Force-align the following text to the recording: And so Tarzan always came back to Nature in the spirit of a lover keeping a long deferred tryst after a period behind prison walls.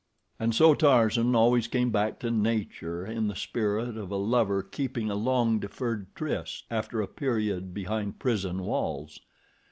And 0.39 0.55
so 0.55 0.73
Tarzan 0.73 1.35
always 1.35 1.67
came 1.67 1.91
back 1.91 2.17
to 2.21 2.31
Nature 2.31 3.05
in 3.05 3.27
the 3.27 3.35
spirit 3.35 3.97
of 3.97 4.09
a 4.09 4.15
lover 4.15 4.63
keeping 4.63 5.11
a 5.11 5.15
long 5.15 5.59
deferred 5.59 6.07
tryst 6.15 6.65
after 6.71 7.03
a 7.03 7.07
period 7.07 7.71
behind 7.71 8.17
prison 8.17 8.63
walls. 8.63 9.19